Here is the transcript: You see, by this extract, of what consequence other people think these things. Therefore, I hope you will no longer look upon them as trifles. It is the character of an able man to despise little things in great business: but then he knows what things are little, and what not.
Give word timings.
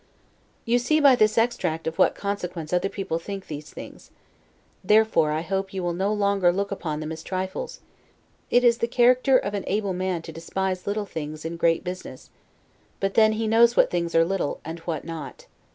You 0.65 0.79
see, 0.79 0.99
by 0.99 1.15
this 1.15 1.37
extract, 1.37 1.85
of 1.85 1.99
what 1.99 2.15
consequence 2.15 2.73
other 2.73 2.89
people 2.89 3.19
think 3.19 3.45
these 3.45 3.69
things. 3.71 4.09
Therefore, 4.83 5.31
I 5.31 5.41
hope 5.41 5.75
you 5.75 5.83
will 5.83 5.93
no 5.93 6.11
longer 6.11 6.51
look 6.51 6.71
upon 6.71 6.99
them 7.01 7.11
as 7.11 7.21
trifles. 7.21 7.81
It 8.49 8.63
is 8.63 8.79
the 8.79 8.87
character 8.87 9.37
of 9.37 9.53
an 9.53 9.63
able 9.67 9.93
man 9.93 10.23
to 10.23 10.31
despise 10.31 10.87
little 10.87 11.05
things 11.05 11.45
in 11.45 11.55
great 11.55 11.83
business: 11.83 12.31
but 12.99 13.13
then 13.13 13.33
he 13.33 13.45
knows 13.45 13.75
what 13.77 13.91
things 13.91 14.15
are 14.15 14.25
little, 14.25 14.59
and 14.65 14.79
what 14.89 15.05
not. 15.05 15.45